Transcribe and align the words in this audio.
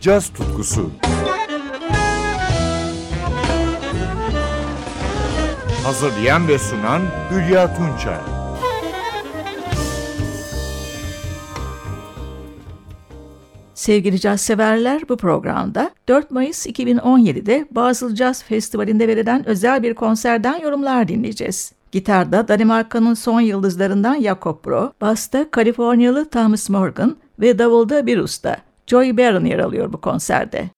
caz 0.00 0.28
tutkusu. 0.28 0.90
Hazırlayan 5.84 6.48
ve 6.48 6.58
sunan 6.58 7.02
Hülya 7.30 7.74
Tunçay. 7.74 8.18
Sevgili 13.74 14.20
caz 14.20 14.40
severler 14.40 15.02
bu 15.08 15.16
programda 15.16 15.90
4 16.08 16.30
Mayıs 16.30 16.66
2017'de 16.66 17.66
Basel 17.70 18.16
Jazz 18.16 18.42
Festivali'nde 18.42 19.08
verilen 19.08 19.48
özel 19.48 19.82
bir 19.82 19.94
konserden 19.94 20.60
yorumlar 20.60 21.08
dinleyeceğiz. 21.08 21.72
Gitarda 21.92 22.48
Danimarka'nın 22.48 23.14
son 23.14 23.40
yıldızlarından 23.40 24.20
Jakob 24.20 24.64
Bro, 24.64 24.92
basta 25.00 25.50
Kaliforniyalı 25.50 26.28
Thomas 26.28 26.70
Morgan 26.70 27.16
ve 27.40 27.58
davulda 27.58 28.06
bir 28.06 28.18
usta 28.18 28.69
Joy 28.90 29.16
Barron 29.16 29.44
yer 29.44 29.58
alıyor 29.58 29.92
bu 29.92 30.00
konserde. 30.00 30.70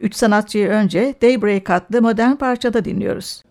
Üç 0.00 0.14
sanatçıyı 0.14 0.68
önce 0.68 1.14
Daybreak 1.22 1.70
adlı 1.70 2.02
modern 2.02 2.36
parçada 2.36 2.84
dinliyoruz. 2.84 3.42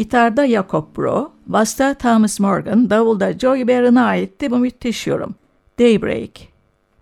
Gitarda 0.00 0.48
Jacob 0.48 0.96
Bro, 0.96 1.32
basta 1.46 1.94
Thomas 1.94 2.40
Morgan, 2.40 2.90
davulda 2.90 3.38
Joey 3.38 3.68
Barron'a 3.68 4.06
aitti 4.06 4.50
bu 4.50 4.58
müthiş 4.58 5.06
yorum. 5.06 5.34
Daybreak. 5.78 6.30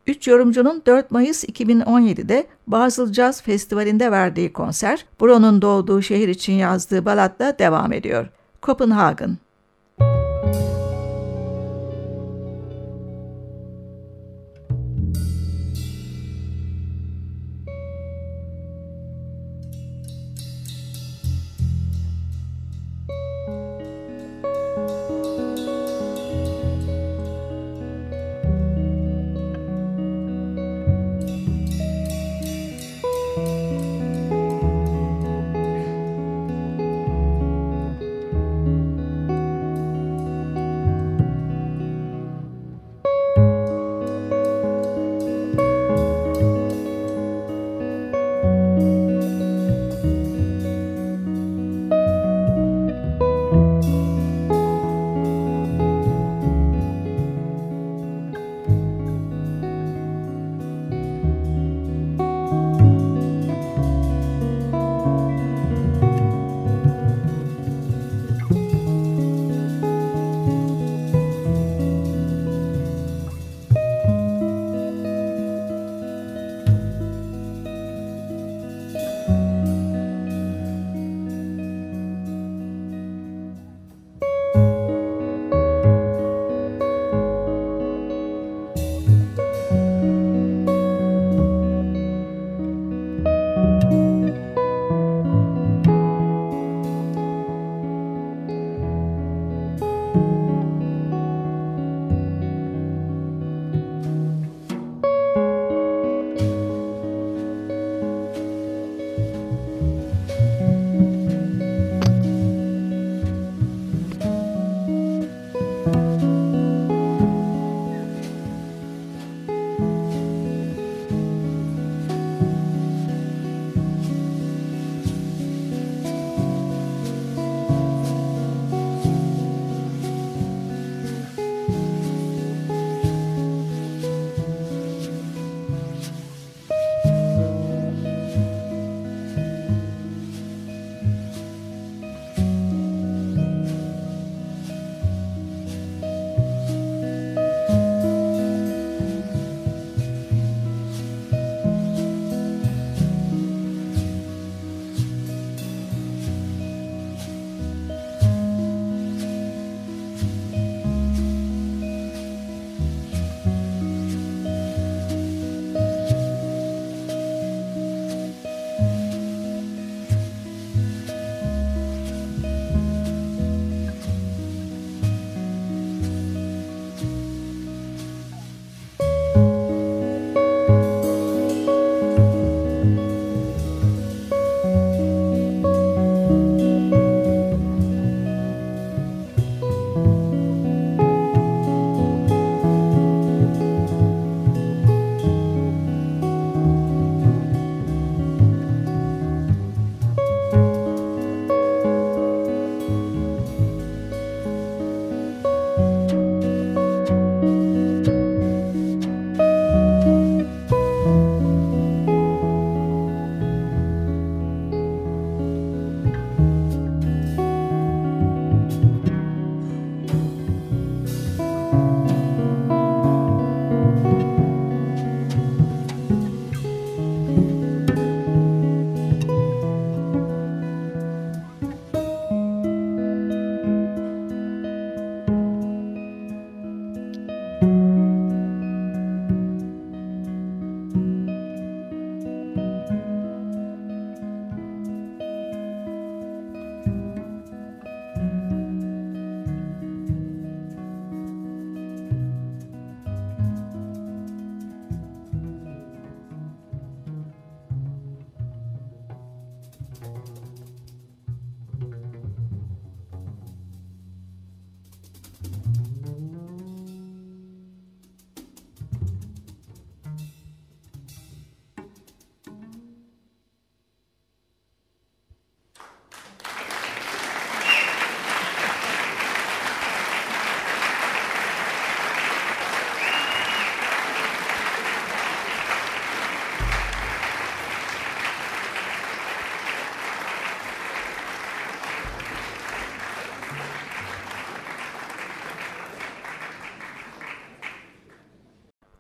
Üç 0.07 0.29
yorumcunun 0.29 0.83
4 0.87 1.11
Mayıs 1.11 1.45
2017'de 1.45 2.47
Basel 2.67 3.13
Jazz 3.13 3.43
Festivali'nde 3.43 4.11
verdiği 4.11 4.53
konser, 4.53 5.07
Bro'nun 5.21 5.63
doğduğu 5.63 6.03
şehir 6.03 6.29
için 6.29 6.53
yazdığı 6.53 7.05
balatla 7.05 7.59
devam 7.59 7.93
ediyor. 7.93 8.29
Copenhagen. 8.63 9.39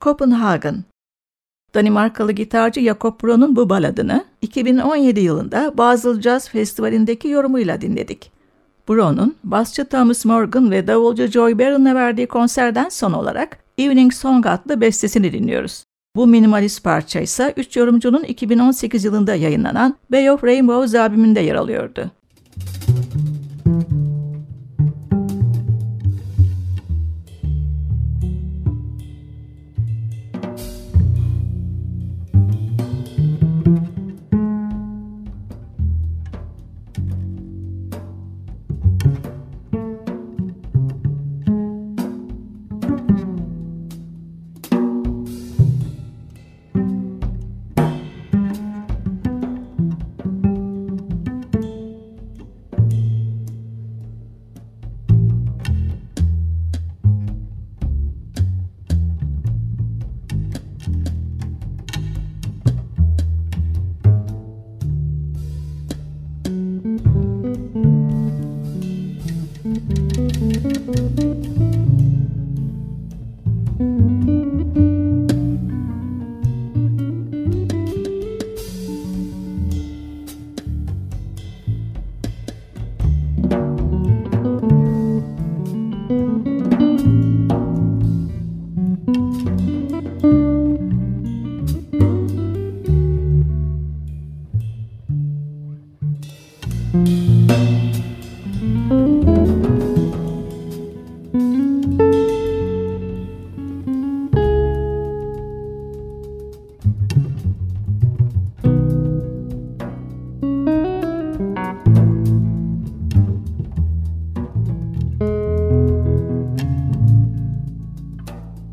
Copenhagen. 0.08 0.84
Danimarkalı 1.74 2.32
gitarcı 2.32 2.80
Jakob 2.80 3.22
Bro'nun 3.22 3.56
bu 3.56 3.70
baladını 3.70 4.24
2017 4.42 5.20
yılında 5.20 5.78
Basel 5.78 6.20
Jazz 6.20 6.48
Festivali'ndeki 6.48 7.28
yorumuyla 7.28 7.80
dinledik. 7.80 8.32
Bro'nun 8.88 9.36
basçı 9.44 9.84
Thomas 9.84 10.24
Morgan 10.24 10.70
ve 10.70 10.86
davulcu 10.86 11.26
Joy 11.26 11.58
Barron'la 11.58 11.94
verdiği 11.94 12.26
konserden 12.26 12.88
son 12.88 13.12
olarak 13.12 13.58
Evening 13.78 14.12
Song 14.12 14.46
adlı 14.46 14.80
bestesini 14.80 15.32
dinliyoruz. 15.32 15.84
Bu 16.16 16.26
minimalist 16.26 16.84
parça 16.84 17.20
ise 17.20 17.54
3 17.56 17.76
yorumcunun 17.76 18.22
2018 18.22 19.04
yılında 19.04 19.34
yayınlanan 19.34 19.96
Bay 20.12 20.30
of 20.30 20.44
Rainbows 20.44 20.94
albümünde 20.94 21.40
yer 21.40 21.54
alıyordu. 21.54 22.10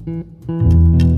Música 0.05 1.14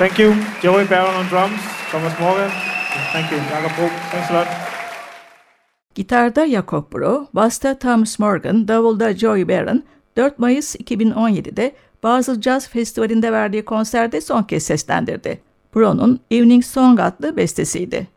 Thank 0.00 0.18
you, 0.18 0.34
Joey 0.62 0.90
Barron 0.90 1.14
on 1.14 1.28
drums, 1.28 1.60
Thomas 1.92 2.20
Morgan. 2.20 2.50
Thank 3.12 3.30
you, 3.32 3.38
Jakob 3.50 3.76
Bruch. 3.76 3.92
Thanks 4.10 4.30
a 4.30 4.34
lot. 4.34 4.46
Gitarda 5.94 6.46
Jakob 6.48 6.92
Bro, 6.92 7.26
basta 7.32 7.78
Thomas 7.78 8.18
Morgan, 8.18 8.68
davulda 8.68 9.16
Joey 9.16 9.48
Barron, 9.48 9.82
4 10.16 10.38
Mayıs 10.38 10.76
2017'de 10.76 11.72
Basel 12.02 12.40
Jazz 12.40 12.68
Festivali'nde 12.68 13.32
verdiği 13.32 13.64
konserde 13.64 14.20
son 14.20 14.42
kez 14.42 14.62
seslendirdi. 14.62 15.40
Bro'nun 15.74 16.20
Evening 16.30 16.64
Song 16.64 17.00
adlı 17.00 17.36
bestesiydi. 17.36 18.08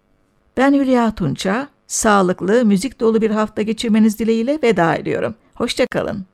Ben 0.58 0.74
Hülya 0.74 1.16
Tunça, 1.16 1.68
sağlıklı, 1.88 2.66
müzik 2.66 3.00
dolu 3.00 3.22
bir 3.22 3.32
hafta 3.32 3.62
geçirmeniz 3.62 4.20
dileğiyle 4.20 4.60
veda 4.64 4.96
ediyorum. 4.96 5.36
Hoşçakalın. 5.56 6.26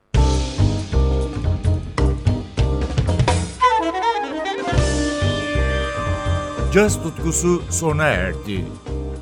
Caz 6.74 7.04
tutkusu 7.04 7.62
sona 7.70 8.06
erdi. 8.06 8.66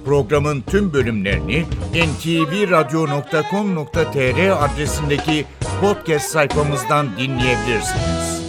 Programın 0.06 0.62
tüm 0.62 0.94
bölümlerini 0.94 1.66
ntvradio.com.tr 1.94 4.66
adresindeki 4.66 5.46
podcast 5.82 6.30
sayfamızdan 6.30 7.18
dinleyebilirsiniz. 7.18 8.47